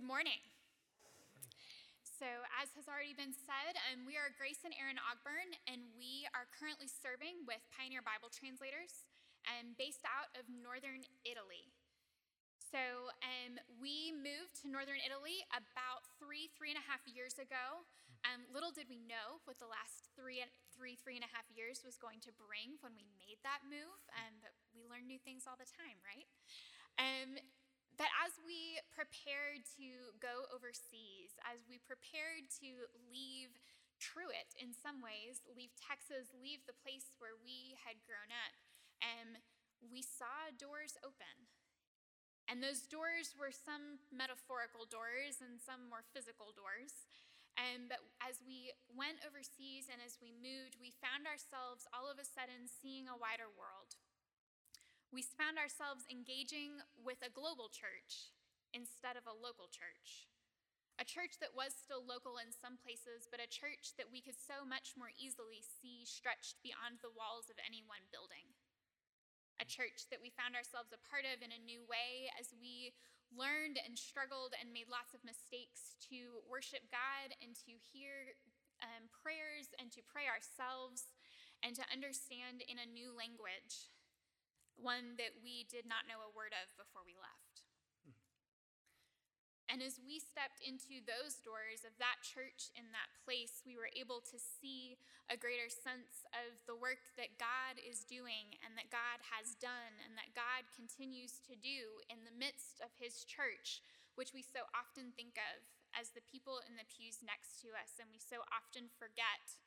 [0.00, 0.40] Good morning.
[2.00, 2.24] So,
[2.56, 6.48] as has already been said, um, we are Grace and Aaron Ogburn, and we are
[6.56, 9.04] currently serving with Pioneer Bible Translators
[9.44, 11.68] um, based out of northern Italy.
[12.56, 17.84] So, um, we moved to northern Italy about three, three and a half years ago.
[18.24, 20.40] Um, little did we know what the last three,
[20.72, 24.00] three, three and a half years was going to bring when we made that move,
[24.16, 26.24] um, but we learn new things all the time, right?
[26.96, 27.36] Um,
[28.00, 33.52] but as we prepared to go overseas, as we prepared to leave
[34.00, 38.56] Truett in some ways, leave Texas, leave the place where we had grown up,
[39.04, 39.36] um,
[39.84, 41.44] we saw doors open.
[42.48, 47.04] And those doors were some metaphorical doors and some more physical doors.
[47.60, 52.16] Um, but as we went overseas and as we moved, we found ourselves all of
[52.16, 53.92] a sudden seeing a wider world
[55.10, 58.30] we found ourselves engaging with a global church
[58.70, 60.30] instead of a local church.
[61.02, 64.38] A church that was still local in some places, but a church that we could
[64.38, 68.54] so much more easily see stretched beyond the walls of any one building.
[69.58, 72.94] A church that we found ourselves a part of in a new way as we
[73.32, 78.36] learned and struggled and made lots of mistakes to worship God and to hear
[78.84, 81.10] um, prayers and to pray ourselves
[81.64, 83.92] and to understand in a new language
[84.80, 87.64] one that we did not know a word of before we left.
[88.02, 88.16] Hmm.
[89.70, 93.92] And as we stepped into those doors of that church in that place, we were
[93.94, 94.98] able to see
[95.30, 99.94] a greater sense of the work that God is doing and that God has done
[100.02, 103.84] and that God continues to do in the midst of his church,
[104.18, 105.62] which we so often think of
[105.94, 109.58] as the people in the pews next to us and we so often forget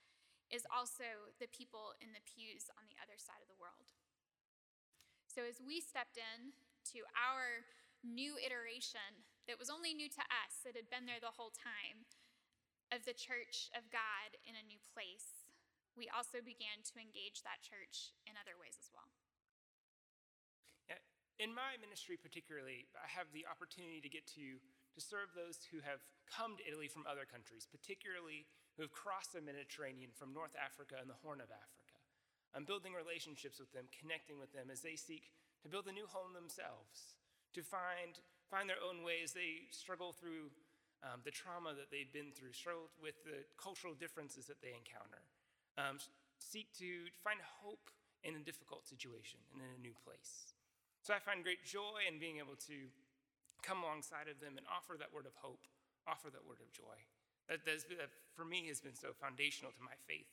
[0.53, 3.89] is also the people in the pews on the other side of the world.
[5.33, 6.53] So as we stepped in
[6.93, 7.65] to our
[8.05, 12.05] new iteration that was only new to us, it had been there the whole time,
[12.93, 15.49] of the church of God in a new place,
[15.97, 19.09] we also began to engage that church in other ways as well.
[20.85, 21.01] Yeah,
[21.41, 25.81] in my ministry, particularly, I have the opportunity to get to, to serve those who
[25.81, 28.45] have come to Italy from other countries, particularly
[28.77, 31.82] who have crossed the Mediterranean from North Africa and the Horn of Africa.
[32.53, 35.33] I'm building relationships with them, connecting with them as they seek
[35.65, 37.17] to build a new home themselves,
[37.53, 39.33] to find, find their own ways.
[39.33, 40.53] They struggle through
[41.01, 45.25] um, the trauma that they've been through, struggle with the cultural differences that they encounter,
[45.75, 45.97] um,
[46.37, 47.89] seek to find hope
[48.23, 50.55] in a difficult situation and in a new place.
[51.03, 52.87] So I find great joy in being able to
[53.59, 55.67] come alongside of them and offer that word of hope,
[56.07, 56.95] offer that word of joy.
[57.51, 57.83] That, that
[58.35, 60.31] for me has been so foundational to my faith.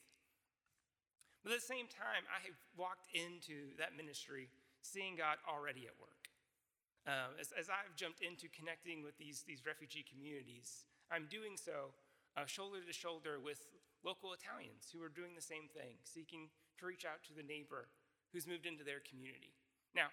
[1.43, 4.53] But at the same time, I have walked into that ministry
[4.85, 6.29] seeing God already at work.
[7.09, 11.97] Um, as, as, I've jumped into connecting with these, these refugee communities, I'm doing so
[12.37, 13.65] uh, shoulder to shoulder with
[14.05, 17.89] local Italians who are doing the same thing, seeking to reach out to the neighbor
[18.37, 19.57] who's moved into their community.
[19.97, 20.13] Now,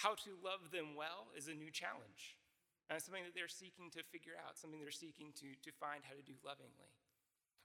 [0.00, 2.40] how to love them well is a new challenge,
[2.88, 6.16] uh, something that they're seeking to figure out, something they're seeking to, to find how
[6.16, 6.96] to do lovingly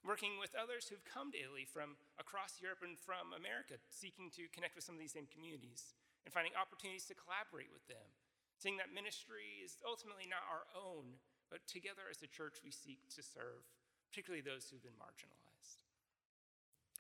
[0.06, 4.50] working with others who've come to Italy from across Europe and from America, seeking to
[4.54, 8.08] connect with some of these same communities and finding opportunities to collaborate with them.
[8.58, 11.22] Seeing that ministry is ultimately not our own,
[11.54, 13.64] but together as a church we seek to serve,
[14.10, 15.82] particularly those who've been marginalized.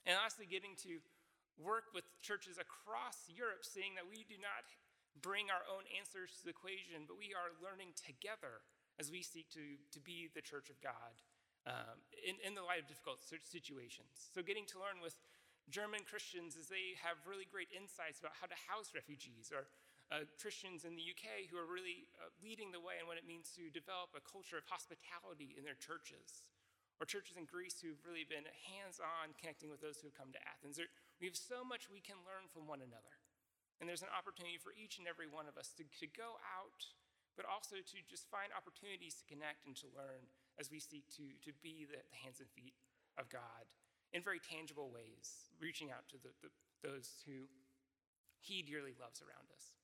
[0.05, 1.01] And lastly, getting to
[1.57, 4.69] work with churches across Europe, seeing that we do not
[5.19, 8.61] bring our own answers to the equation, but we are learning together
[9.01, 11.17] as we seek to, to be the church of God
[11.67, 14.31] um, in, in the light of difficult situations.
[14.31, 15.19] So, getting to learn with
[15.67, 19.67] German Christians as they have really great insights about how to house refugees, or
[20.07, 23.27] uh, Christians in the UK who are really uh, leading the way in what it
[23.27, 26.47] means to develop a culture of hospitality in their churches,
[26.97, 30.31] or churches in Greece who've really been hands on connecting with those who have come
[30.31, 30.79] to Athens.
[30.79, 30.87] There,
[31.19, 33.19] we have so much we can learn from one another.
[33.77, 36.81] And there's an opportunity for each and every one of us to, to go out,
[37.37, 40.25] but also to just find opportunities to connect and to learn
[40.59, 42.73] as we seek to, to be the, the hands and feet
[43.17, 43.69] of God
[44.13, 46.49] in very tangible ways, reaching out to the, the,
[46.81, 47.45] those who
[48.41, 49.77] He dearly loves around us.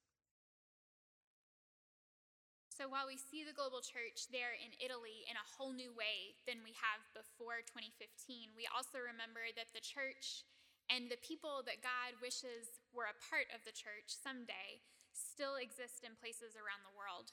[2.73, 6.33] So while we see the global church there in Italy in a whole new way
[6.49, 10.41] than we have before 2015, we also remember that the church
[10.89, 14.81] and the people that God wishes were a part of the church someday
[15.13, 17.29] still exist in places around the world.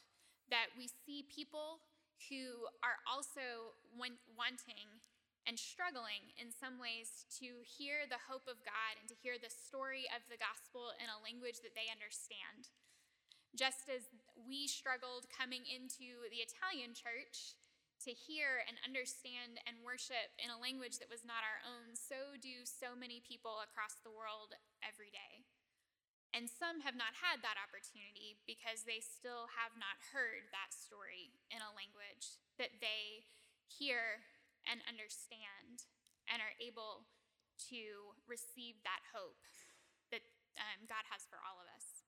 [0.53, 1.81] That we see people
[2.29, 5.01] who are also wanting
[5.49, 9.49] and struggling in some ways to hear the hope of God and to hear the
[9.49, 12.69] story of the gospel in a language that they understand.
[13.57, 17.59] Just as we struggled coming into the Italian church
[18.07, 22.37] to hear and understand and worship in a language that was not our own, so
[22.39, 25.45] do so many people across the world every day.
[26.31, 31.35] And some have not had that opportunity because they still have not heard that story
[31.51, 33.27] in a language that they
[33.67, 34.23] hear
[34.63, 35.91] and understand
[36.31, 37.11] and are able
[37.67, 39.43] to receive that hope
[40.15, 40.23] that
[40.55, 42.07] um, God has for all of us.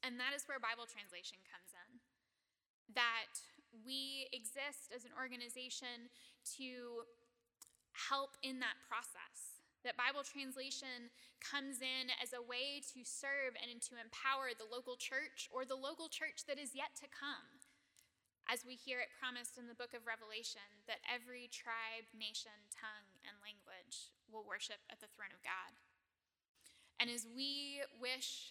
[0.00, 2.00] And that is where Bible translation comes in.
[2.96, 3.36] That
[3.84, 6.08] we exist as an organization
[6.56, 7.04] to
[8.08, 9.55] help in that process.
[9.86, 14.98] That Bible translation comes in as a way to serve and to empower the local
[14.98, 17.62] church or the local church that is yet to come.
[18.50, 23.14] As we hear it promised in the book of Revelation, that every tribe, nation, tongue,
[23.30, 25.78] and language will worship at the throne of God.
[26.98, 28.50] And as we wish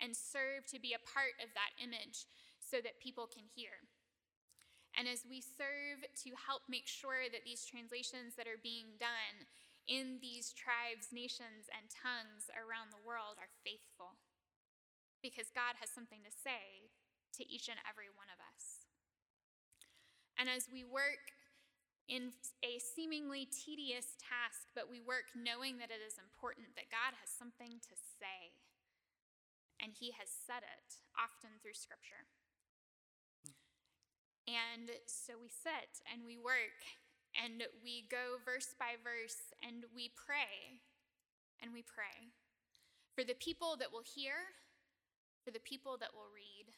[0.00, 2.24] and serve to be a part of that image
[2.64, 3.76] so that people can hear,
[4.96, 9.48] and as we serve to help make sure that these translations that are being done
[9.88, 14.18] in these tribes, nations, and tongues around the world are faithful,
[15.22, 16.90] because God has something to say
[17.38, 18.86] to each and every one of us.
[20.38, 21.34] And as we work
[22.10, 22.34] in
[22.66, 27.30] a seemingly tedious task, but we work knowing that it is important, that God has
[27.30, 28.58] something to say,
[29.78, 32.26] and He has said it often through Scripture.
[33.42, 33.54] Hmm.
[34.50, 36.82] And so we sit and we work
[37.36, 40.80] and we go verse by verse and we pray
[41.60, 42.32] and we pray
[43.14, 44.56] for the people that will hear,
[45.44, 46.72] for the people that will read,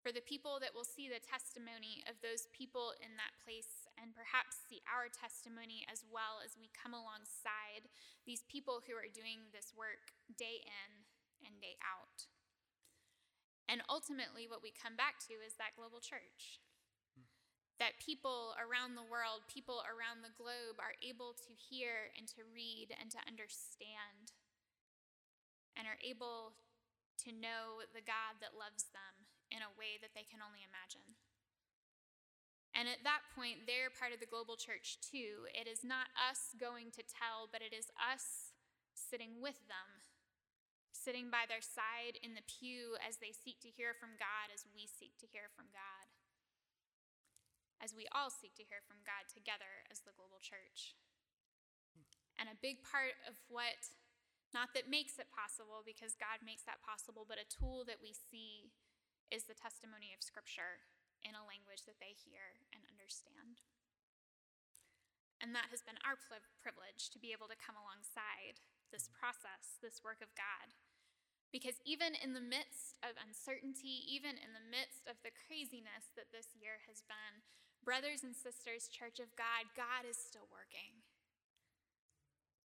[0.00, 4.12] for the people that will see the testimony of those people in that place and
[4.12, 7.88] perhaps see our testimony as well as we come alongside
[8.28, 11.08] these people who are doing this work day in
[11.44, 12.28] and day out.
[13.64, 16.60] And ultimately, what we come back to is that global church
[17.82, 22.46] that people around the world, people around the globe, are able to hear and to
[22.54, 24.30] read and to understand
[25.74, 26.54] and are able
[27.26, 31.18] to know the God that loves them in a way that they can only imagine.
[32.74, 35.46] And at that point, they're part of the global church too.
[35.50, 38.54] It is not us going to tell, but it is us
[38.94, 40.02] sitting with them,
[40.90, 44.66] sitting by their side in the pew as they seek to hear from God, as
[44.74, 46.13] we seek to hear from God
[47.84, 50.96] as we all seek to hear from God together as the global church.
[52.40, 53.92] And a big part of what,
[54.56, 58.16] not that makes it possible, because God makes that possible, but a tool that we
[58.16, 58.72] see
[59.28, 60.80] is the testimony of Scripture
[61.20, 63.60] in a language that they hear and understand.
[65.44, 66.16] And that has been our
[66.64, 70.72] privilege to be able to come alongside this process, this work of God.
[71.52, 76.32] Because even in the midst of uncertainty, even in the midst of the craziness that
[76.34, 77.44] this year has been,
[77.84, 81.04] Brothers and sisters, Church of God, God is still working.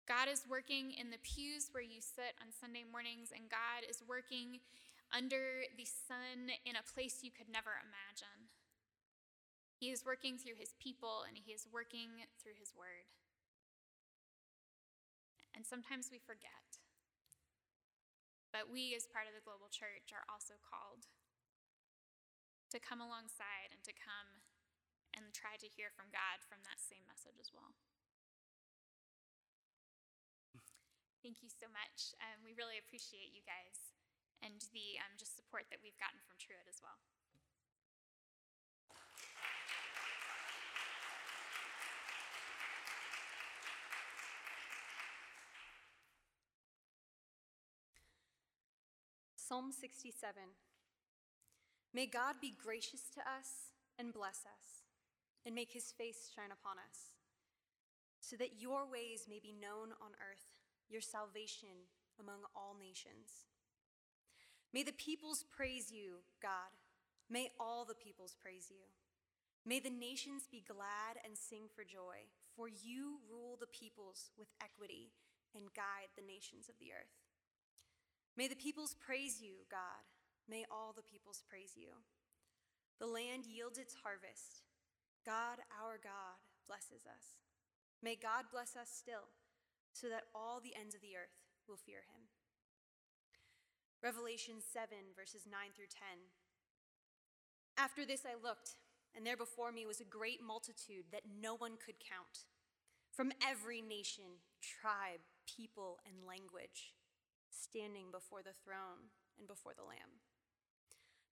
[0.06, 4.06] God is working in the pews where you sit on Sunday mornings, and God is
[4.06, 4.62] working
[5.10, 8.54] under the sun in a place you could never imagine.
[9.81, 13.10] He is working through his people, and he is working through his word.
[15.58, 16.78] And sometimes we forget.
[18.54, 21.10] But we, as part of the global church, are also called
[22.69, 24.46] to come alongside and to come
[25.18, 27.74] and try to hear from God from that same message as well.
[31.26, 32.14] Thank you so much.
[32.21, 33.97] Um, we really appreciate you guys
[34.45, 37.02] and the um, just support that we've gotten from Truett as well.
[49.36, 50.14] Psalm 67
[51.94, 54.86] May God be gracious to us and bless us
[55.47, 57.16] and make his face shine upon us,
[58.19, 60.51] so that your ways may be known on earth,
[60.92, 61.87] your salvation
[62.19, 63.47] among all nations.
[64.75, 66.75] May the peoples praise you, God.
[67.31, 68.92] May all the peoples praise you.
[69.63, 74.51] May the nations be glad and sing for joy, for you rule the peoples with
[74.61, 75.16] equity
[75.56, 77.23] and guide the nations of the earth.
[78.35, 80.04] May the peoples praise you, God.
[80.49, 82.04] May all the peoples praise you.
[82.99, 84.67] The land yields its harvest.
[85.28, 86.40] God, our God,
[86.72, 87.44] blesses us.
[88.00, 89.28] May God bless us still,
[89.92, 91.36] so that all the ends of the earth
[91.68, 92.31] will fear him.
[94.00, 96.31] Revelation 7, verses 9 through 10.
[97.76, 98.80] After this I looked,
[99.12, 102.48] and there before me was a great multitude that no one could count,
[103.12, 106.96] from every nation, tribe, people, and language,
[107.52, 110.24] standing before the throne and before the Lamb.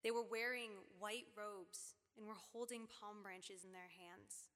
[0.03, 4.49] They were wearing white robes and were holding palm branches in their hands.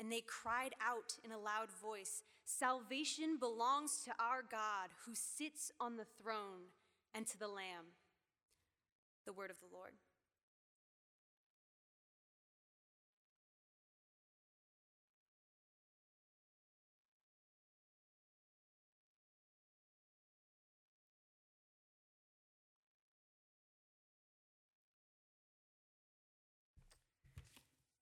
[0.00, 5.72] And they cried out in a loud voice Salvation belongs to our God who sits
[5.80, 6.68] on the throne
[7.14, 7.96] and to the Lamb.
[9.24, 9.92] The word of the Lord.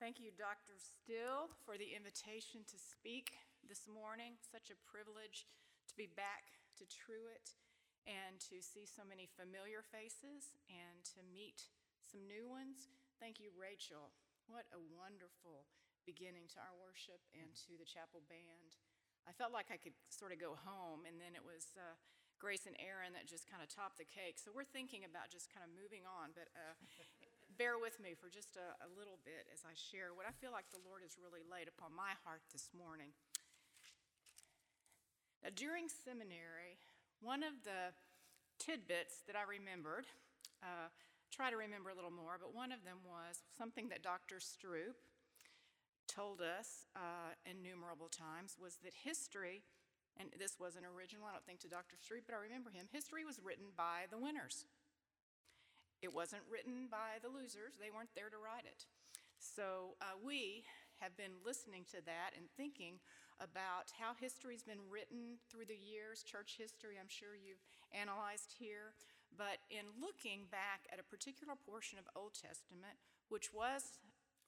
[0.03, 0.75] Thank you, Dr.
[0.83, 4.35] Still, for the invitation to speak this morning.
[4.43, 5.47] Such a privilege
[5.87, 7.55] to be back to Truett
[8.03, 11.71] and to see so many familiar faces and to meet
[12.03, 12.91] some new ones.
[13.23, 14.11] Thank you, Rachel.
[14.51, 15.71] What a wonderful
[16.03, 18.83] beginning to our worship and to the chapel band.
[19.23, 21.95] I felt like I could sort of go home, and then it was uh,
[22.43, 24.43] Grace and Aaron that just kind of topped the cake.
[24.43, 26.75] So we're thinking about just kind of moving on, but uh,
[27.63, 30.51] bear with me for just a, a little bit as I share what I feel
[30.51, 33.15] like the Lord has really laid upon my heart this morning.
[35.47, 36.83] Now, during seminary,
[37.23, 37.95] one of the
[38.59, 40.11] tidbits that I remembered,
[40.59, 40.91] uh,
[41.31, 44.43] try to remember a little more, but one of them was something that Dr.
[44.43, 44.99] Stroop
[46.11, 49.63] told us uh, innumerable times was that history,
[50.19, 51.95] and this wasn't original, I don't think to Dr.
[51.95, 54.67] Stroop, but I remember him, history was written by the winners.
[56.03, 58.91] It wasn't written by the losers, they weren't there to write it.
[59.39, 60.67] So uh, we
[60.99, 62.99] have been listening to that and thinking
[63.43, 68.95] about how history's been written through the years, church history, I'm sure you've analyzed here.
[69.35, 73.01] But in looking back at a particular portion of Old Testament,
[73.33, 73.99] which was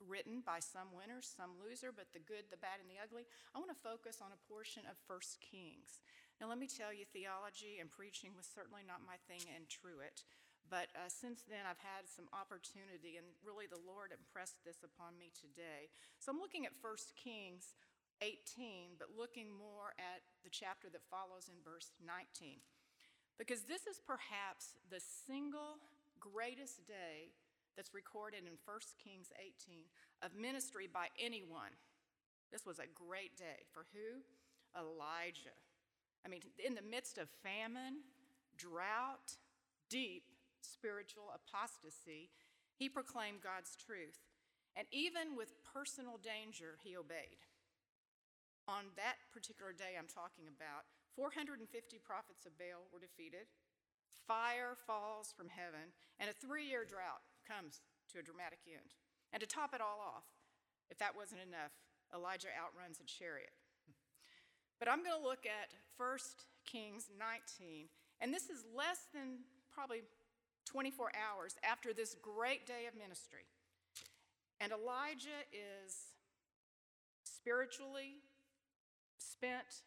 [0.02, 3.58] written by some winners, some loser, but the good, the bad, and the ugly, I
[3.58, 6.02] want to focus on a portion of First Kings.
[6.38, 10.26] Now, let me tell you, theology and preaching was certainly not my thing in Truett.
[10.71, 15.21] But uh, since then, I've had some opportunity, and really the Lord impressed this upon
[15.21, 15.92] me today.
[16.18, 17.76] So I'm looking at 1 Kings
[18.25, 22.64] 18, but looking more at the chapter that follows in verse 19.
[23.37, 25.83] Because this is perhaps the single
[26.16, 27.35] greatest day
[27.76, 29.85] that's recorded in 1 Kings 18
[30.23, 31.75] of ministry by anyone.
[32.52, 33.66] This was a great day.
[33.75, 34.23] For who?
[34.78, 35.54] Elijah.
[36.25, 38.06] I mean, in the midst of famine,
[38.56, 39.37] drought,
[39.90, 40.25] deep
[40.64, 42.33] spiritual apostasy,
[42.75, 44.25] he proclaimed God's truth.
[44.75, 47.47] And even with personal danger, he obeyed.
[48.66, 51.68] On that particular day I'm talking about, 450
[52.02, 53.47] prophets of Baal were defeated,
[54.26, 58.99] fire falls from heaven, and a three year drought comes to a dramatic end.
[59.30, 60.26] And to top it all off,
[60.90, 61.76] if that wasn't enough,
[62.11, 63.54] Elijah outruns a chariot.
[64.78, 66.18] But I'm going to look at 1
[66.66, 67.87] Kings 19,
[68.21, 70.02] and this is less than probably
[70.64, 73.47] 24 hours after this great day of ministry.
[74.61, 76.14] And Elijah is
[77.25, 78.23] spiritually
[79.18, 79.83] spent,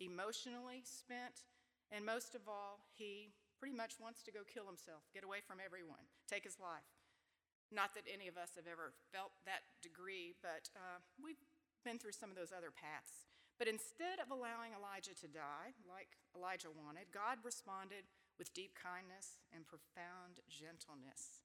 [0.00, 1.46] emotionally spent,
[1.90, 5.58] and most of all, he pretty much wants to go kill himself, get away from
[5.64, 6.84] everyone, take his life.
[7.72, 11.40] Not that any of us have ever felt that degree, but uh, we've
[11.82, 13.26] been through some of those other paths.
[13.58, 18.04] But instead of allowing Elijah to die, like Elijah wanted, God responded
[18.38, 21.44] with deep kindness and profound gentleness.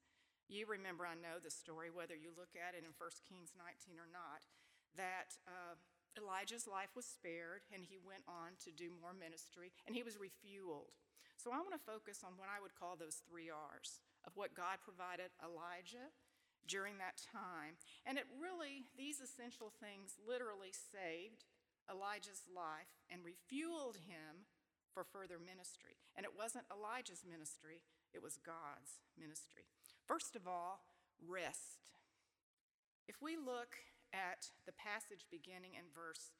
[0.51, 3.95] You remember, I know the story, whether you look at it in 1 Kings 19
[3.95, 4.43] or not,
[4.99, 5.79] that uh,
[6.19, 10.19] Elijah's life was spared and he went on to do more ministry and he was
[10.19, 10.99] refueled.
[11.39, 14.53] So I want to focus on what I would call those three R's of what
[14.53, 16.11] God provided Elijah
[16.67, 17.79] during that time.
[18.05, 21.47] And it really, these essential things literally saved
[21.89, 24.45] Elijah's life and refueled him
[24.93, 25.99] for further ministry.
[26.15, 27.83] And it wasn't Elijah's ministry,
[28.13, 29.67] it was God's ministry.
[30.05, 30.83] First of all,
[31.23, 31.95] rest.
[33.07, 33.79] If we look
[34.11, 36.35] at the passage beginning in verse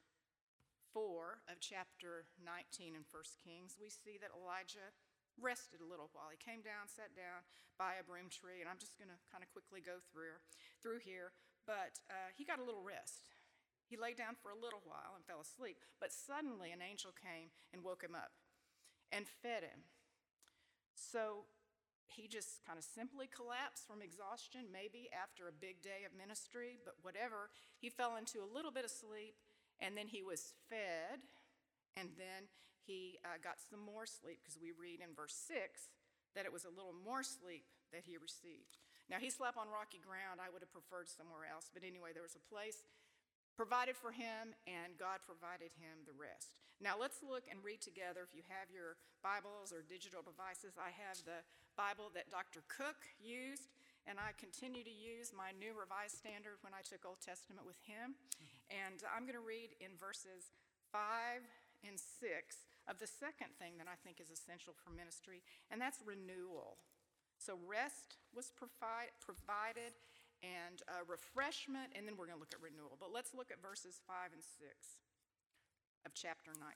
[0.92, 4.92] 4 of chapter 19 in 1 Kings, we see that Elijah
[5.40, 6.28] rested a little while.
[6.28, 7.48] He came down, sat down
[7.80, 10.36] by a broom tree, and I'm just going to kind of quickly go through,
[10.84, 11.32] through here.
[11.64, 13.32] But uh, he got a little rest.
[13.88, 17.52] He lay down for a little while and fell asleep, but suddenly an angel came
[17.76, 18.32] and woke him up
[19.12, 19.86] and fed him.
[20.96, 21.46] So
[22.12, 26.80] he just kind of simply collapsed from exhaustion, maybe after a big day of ministry,
[26.84, 27.52] but whatever.
[27.80, 29.36] He fell into a little bit of sleep,
[29.80, 31.24] and then he was fed,
[31.96, 32.52] and then
[32.84, 35.92] he uh, got some more sleep because we read in verse 6
[36.36, 38.80] that it was a little more sleep that he received.
[39.12, 40.40] Now, he slept on rocky ground.
[40.40, 42.84] I would have preferred somewhere else, but anyway, there was a place
[43.56, 46.56] provided for him, and God provided him the rest.
[46.82, 48.26] Now let's look and read together.
[48.26, 51.46] If you have your Bibles or digital devices, I have the
[51.78, 52.66] Bible that Dr.
[52.66, 53.70] Cook used,
[54.10, 57.78] and I continue to use my New Revised Standard when I took Old Testament with
[57.86, 58.18] him.
[58.18, 58.82] Mm-hmm.
[58.90, 60.50] And I'm going to read in verses
[60.90, 61.46] 5
[61.86, 66.02] and 6 of the second thing that I think is essential for ministry, and that's
[66.02, 66.82] renewal.
[67.38, 69.98] So, rest was provi- provided
[70.42, 72.98] and uh, refreshment, and then we're going to look at renewal.
[72.98, 74.68] But let's look at verses 5 and 6
[76.06, 76.70] of chapter 19.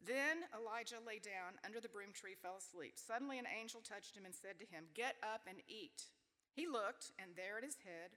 [0.00, 2.96] Then Elijah lay down under the broom tree, fell asleep.
[2.96, 6.08] Suddenly an angel touched him and said to him, Get up and eat.
[6.56, 8.16] He looked, and there at his head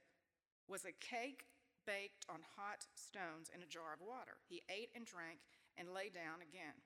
[0.64, 1.44] was a cake
[1.84, 4.40] baked on hot stones in a jar of water.
[4.48, 5.44] He ate and drank
[5.76, 6.80] and lay down again.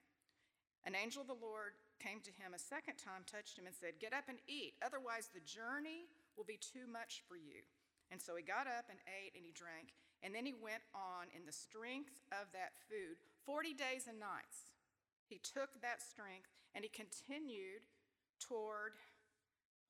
[0.83, 4.03] An angel of the Lord came to him a second time, touched him, and said,
[4.03, 7.67] Get up and eat, otherwise the journey will be too much for you.
[8.09, 9.93] And so he got up and ate and he drank,
[10.23, 14.71] and then he went on in the strength of that food 40 days and nights.
[15.27, 17.85] He took that strength and he continued
[18.41, 18.97] toward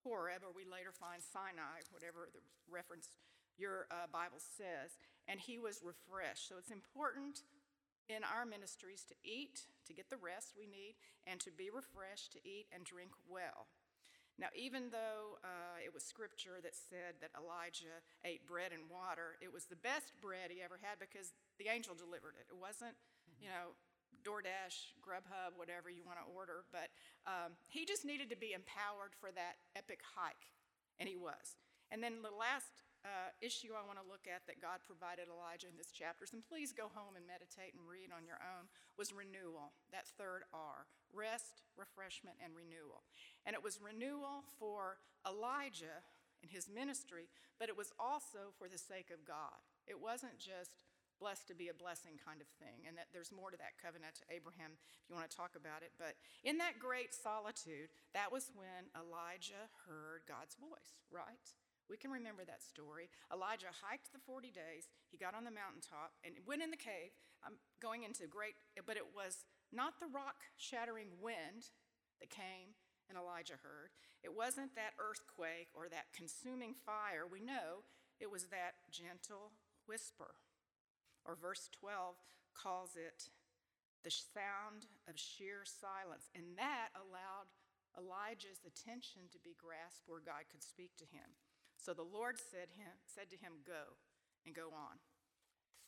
[0.03, 3.13] Horeb, or we later find Sinai, whatever the reference
[3.59, 6.49] your uh, Bible says, and he was refreshed.
[6.49, 7.43] So it's important
[8.09, 12.33] in our ministries to eat, to get the rest we need, and to be refreshed,
[12.33, 13.69] to eat and drink well.
[14.39, 19.35] Now, even though uh, it was scripture that said that Elijah ate bread and water,
[19.43, 22.47] it was the best bread he ever had because the angel delivered it.
[22.47, 22.95] It wasn't,
[23.43, 23.75] you know,
[24.23, 26.95] DoorDash, Grubhub, whatever you want to order, but
[27.27, 30.51] um, he just needed to be empowered for that epic hike,
[30.99, 31.59] and he was.
[31.91, 35.73] And then the last uh, issue I want to look at that God provided Elijah
[35.73, 38.69] in this chapter, and please go home and meditate and read on your own,
[39.01, 40.85] was renewal, that third R
[41.17, 43.09] rest, refreshment, and renewal.
[43.49, 46.05] And it was renewal for Elijah
[46.45, 49.57] and his ministry, but it was also for the sake of God.
[49.89, 50.85] It wasn't just
[51.19, 52.87] blessed to be a blessing kind of thing.
[52.87, 55.83] And that there's more to that covenant to Abraham if you want to talk about
[55.83, 55.93] it.
[55.99, 56.15] But
[56.47, 61.51] in that great solitude, that was when Elijah heard God's voice, right?
[61.89, 63.09] We can remember that story.
[63.33, 64.89] Elijah hiked the 40 days.
[65.11, 67.17] He got on the mountaintop and went in the cave.
[67.41, 71.73] I'm going into great, but it was not the rock shattering wind
[72.21, 72.77] that came
[73.09, 73.97] and Elijah heard.
[74.21, 77.25] It wasn't that earthquake or that consuming fire.
[77.25, 77.89] We know
[78.21, 80.37] it was that gentle whisper
[81.25, 82.17] or verse 12
[82.53, 83.33] calls it
[84.05, 86.29] the sound of sheer silence.
[86.35, 87.49] And that allowed
[87.97, 91.35] Elijah's attention to be grasped where God could speak to him.
[91.79, 93.97] So the Lord said, him, said to him, Go
[94.45, 94.99] and go on.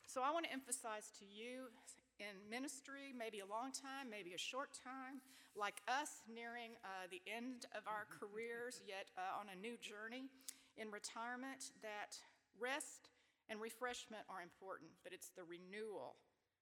[0.06, 1.70] So I want to emphasize to you
[2.18, 5.22] in ministry, maybe a long time, maybe a short time,
[5.58, 10.30] like us nearing uh, the end of our careers, yet uh, on a new journey
[10.78, 12.18] in retirement, that
[12.58, 13.10] rest
[13.50, 16.14] and refreshment are important, but it's the renewal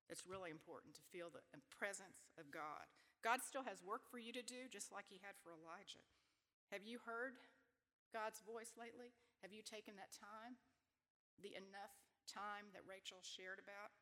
[0.08, 2.88] that's really important to feel the presence of God.
[3.20, 6.04] God still has work for you to do, just like He had for Elijah.
[6.72, 7.36] Have you heard
[8.12, 9.12] God's voice lately?
[9.44, 10.57] Have you taken that time?
[11.38, 11.94] The enough
[12.27, 13.94] time that Rachel shared about?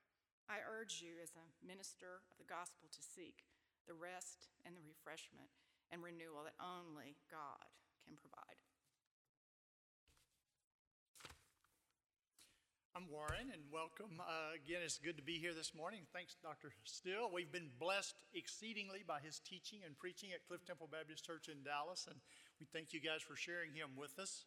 [0.47, 3.42] I urge you, as a minister of the gospel, to seek
[3.90, 5.51] the rest and the refreshment
[5.90, 7.66] and renewal that only God
[8.07, 8.62] can provide.
[12.97, 14.23] I'm Warren, and welcome.
[14.25, 16.09] Uh, again, it's good to be here this morning.
[16.16, 16.73] Thanks, Dr.
[16.88, 17.29] Still.
[17.29, 21.61] We've been blessed exceedingly by his teaching and preaching at Cliff Temple Baptist Church in
[21.61, 22.16] Dallas, and
[22.61, 24.45] we thank you guys for sharing him with us.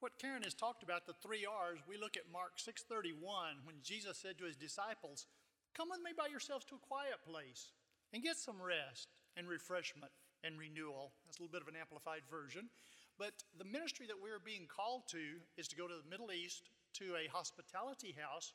[0.00, 4.18] What Karen has talked about, the three R's, we look at Mark 6:31 when Jesus
[4.18, 5.26] said to his disciples,
[5.74, 7.72] "Come with me by yourselves to a quiet place
[8.12, 12.26] and get some rest and refreshment and renewal." That's a little bit of an amplified
[12.26, 12.70] version.
[13.16, 16.68] But the ministry that we're being called to is to go to the Middle East
[16.94, 18.52] to a hospitality house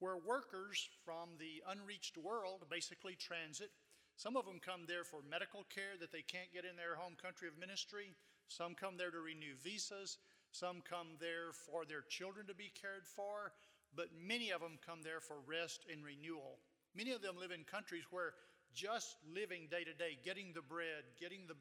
[0.00, 3.70] where workers from the unreached world basically transit.
[4.16, 7.16] Some of them come there for medical care that they can't get in their home
[7.16, 8.16] country of ministry.
[8.50, 10.18] Some come there to renew visas.
[10.50, 13.54] Some come there for their children to be cared for.
[13.94, 16.58] But many of them come there for rest and renewal.
[16.94, 18.34] Many of them live in countries where
[18.74, 21.54] just living day to day, getting the bread, getting the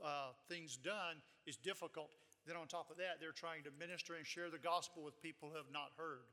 [0.00, 2.08] uh, things done is difficult.
[2.46, 5.48] Then, on top of that, they're trying to minister and share the gospel with people
[5.52, 6.24] who have not heard.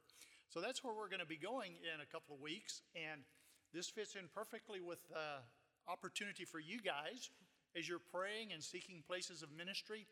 [0.50, 2.82] So that's where we're going to be going in a couple of weeks.
[2.96, 3.22] And
[3.74, 5.44] this fits in perfectly with the
[5.92, 7.30] opportunity for you guys
[7.78, 10.06] as you're praying and seeking places of ministry.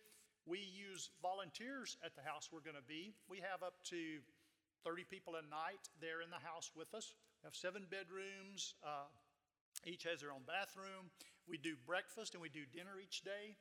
[0.45, 3.13] We use volunteers at the house we're going to be.
[3.29, 4.23] We have up to
[4.85, 7.13] 30 people a night there in the house with us.
[7.43, 8.75] We have seven bedrooms.
[8.83, 9.11] Uh,
[9.85, 11.11] each has their own bathroom.
[11.47, 13.55] We do breakfast and we do dinner each day.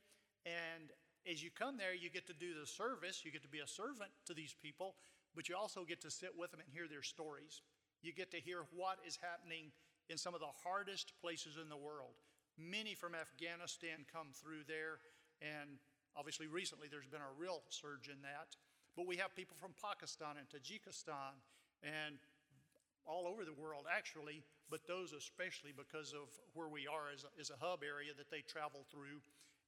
[0.46, 0.94] And
[1.26, 3.66] as you come there, you get to do the service, you get to be a
[3.66, 4.94] servant to these people,
[5.34, 7.62] but you also get to sit with them and hear their stories.
[8.02, 9.72] You get to hear what is happening
[10.08, 12.14] in some of the hardest places in the world.
[12.56, 15.04] Many from Afghanistan come through there,
[15.44, 15.76] and
[16.16, 18.56] obviously recently there's been a real surge in that.
[18.96, 21.36] But we have people from Pakistan and Tajikistan
[21.84, 22.16] and
[23.04, 24.42] all over the world, actually,
[24.72, 28.32] but those especially because of where we are as a, as a hub area that
[28.32, 29.22] they travel through.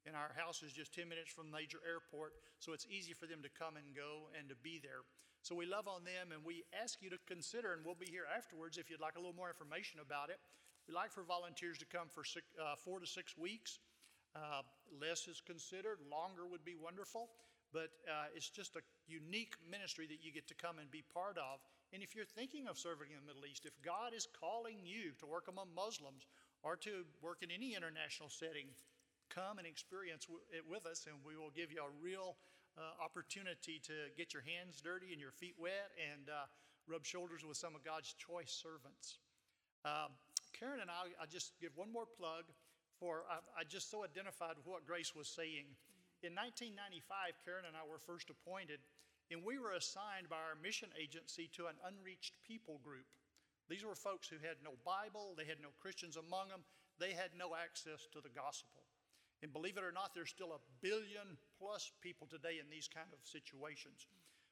[0.07, 3.29] And our house is just 10 minutes from the major airport, so it's easy for
[3.29, 5.05] them to come and go and to be there.
[5.43, 8.27] So we love on them, and we ask you to consider, and we'll be here
[8.27, 10.41] afterwards if you'd like a little more information about it.
[10.89, 13.77] We'd like for volunteers to come for six, uh, four to six weeks.
[14.33, 17.29] Uh, less is considered, longer would be wonderful,
[17.77, 21.37] but uh, it's just a unique ministry that you get to come and be part
[21.37, 21.61] of.
[21.93, 25.13] And if you're thinking of serving in the Middle East, if God is calling you
[25.21, 26.25] to work among Muslims
[26.65, 28.73] or to work in any international setting,
[29.29, 30.25] come and experience
[30.57, 32.41] it with us, and we will give you a real
[32.81, 36.49] uh, opportunity to get your hands dirty and your feet wet and uh,
[36.89, 39.21] rub shoulders with some of God's choice servants.
[39.85, 40.09] Uh,
[40.59, 42.51] Karen and I, I just give one more plug
[42.99, 45.71] for, I, I just so identified what Grace was saying.
[46.27, 48.83] In 1995, Karen and I were first appointed
[49.31, 53.07] and we were assigned by our mission agency to an unreached people group.
[53.69, 56.65] These were folks who had no Bible, they had no Christians among them,
[56.99, 58.83] they had no access to the gospel.
[59.45, 63.13] And believe it or not, there's still a billion plus people today in these kind
[63.13, 64.09] of situations.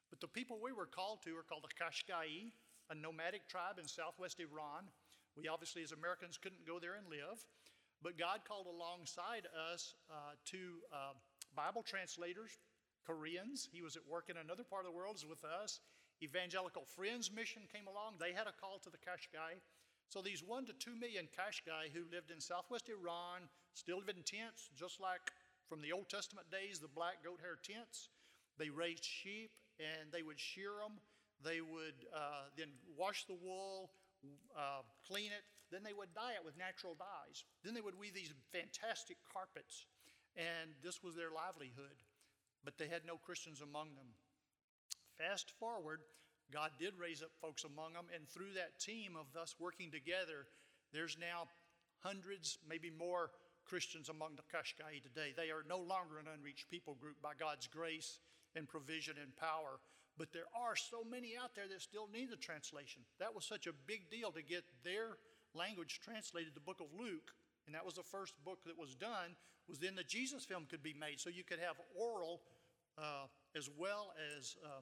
[0.09, 2.53] But the people we were called to are called the Qashqai,
[2.89, 4.87] a nomadic tribe in southwest Iran.
[5.37, 7.45] We obviously, as Americans, couldn't go there and live,
[8.01, 11.13] but God called alongside us uh, two uh,
[11.55, 12.57] Bible translators,
[13.05, 13.69] Koreans.
[13.71, 15.79] He was at work in another part of the world, is with us.
[16.21, 18.17] Evangelical Friends Mission came along.
[18.17, 19.61] They had a call to the Qashqai.
[20.09, 24.23] So these one to two million Qashqai who lived in southwest Iran still live in
[24.23, 25.21] tents, just like
[25.69, 28.09] from the Old Testament days, the black goat hair tents.
[28.57, 30.97] They raised sheep and they would shear them.
[31.43, 33.91] They would uh, then wash the wool,
[34.55, 35.43] uh, clean it.
[35.71, 37.43] Then they would dye it with natural dyes.
[37.63, 39.85] Then they would weave these fantastic carpets.
[40.37, 41.99] And this was their livelihood
[42.67, 44.11] but they had no Christians among them.
[45.17, 46.01] Fast forward,
[46.51, 50.51] God did raise up folks among them, and through that team of us working together,
[50.91, 51.47] there's now
[52.03, 53.31] hundreds, maybe more
[53.63, 55.31] Christians among the Qashqai today.
[55.31, 58.19] They are no longer an unreached people group by God's grace
[58.53, 59.79] and provision and power.
[60.17, 63.03] But there are so many out there that still need the translation.
[63.19, 65.17] That was such a big deal to get their
[65.53, 67.31] language translated, the book of Luke,
[67.65, 69.35] and that was the first book that was done,
[69.69, 71.19] was then the Jesus film could be made.
[71.19, 72.41] So you could have oral
[72.97, 74.81] uh, as well as uh,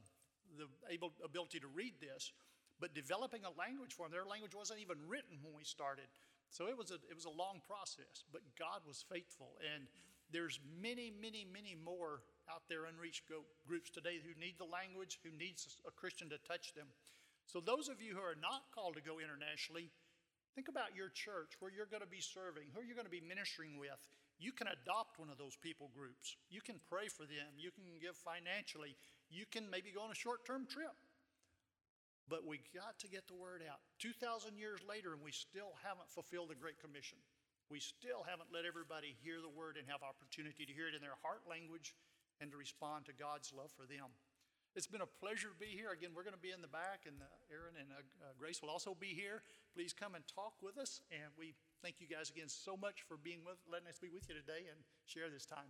[0.57, 2.31] the able, ability to read this,
[2.79, 4.13] but developing a language for them.
[4.13, 6.05] Their language wasn't even written when we started.
[6.49, 9.57] So it was a, it was a long process, but God was faithful.
[9.73, 9.87] And
[10.31, 12.21] there's many, many, many more
[12.51, 13.25] out there unreached
[13.65, 16.87] groups today who need the language, who needs a Christian to touch them.
[17.45, 19.93] So those of you who are not called to go internationally,
[20.57, 23.21] think about your church, where you're going to be serving, who you're going to be
[23.21, 24.01] ministering with.
[24.35, 26.35] You can adopt one of those people groups.
[26.49, 27.55] You can pray for them.
[27.55, 28.97] You can give financially.
[29.29, 30.95] You can maybe go on a short term trip.
[32.25, 33.85] But we got to get the word out.
[34.01, 37.21] 2,000 years later, and we still haven't fulfilled the Great Commission.
[37.69, 41.01] We still haven't let everybody hear the word and have opportunity to hear it in
[41.05, 41.93] their heart language
[42.41, 44.13] and to respond to God's love for them.
[44.75, 45.95] It's been a pleasure to be here.
[45.95, 48.59] Again, we're going to be in the back, and uh, Aaron and uh, uh, Grace
[48.59, 49.39] will also be here.
[49.71, 53.15] Please come and talk with us, and we Thank you guys again so much for
[53.15, 55.69] being with, letting us be with you today and share this time.